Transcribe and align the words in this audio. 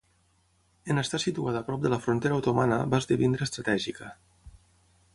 En 0.93 1.01
estar 1.01 1.19
situada 1.25 1.61
prop 1.69 1.85
de 1.85 1.93
la 1.95 2.01
frontera 2.07 2.39
otomana 2.41 2.83
va 2.95 3.05
esdevenir 3.05 3.45
estratègica. 3.51 4.13